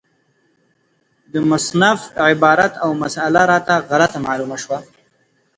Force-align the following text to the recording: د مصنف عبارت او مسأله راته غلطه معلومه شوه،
د 1.31 1.33
مصنف 1.49 1.99
عبارت 2.27 2.73
او 2.83 2.89
مسأله 3.03 3.41
راته 3.51 3.75
غلطه 3.89 4.17
معلومه 4.25 4.57
شوه، 4.63 4.79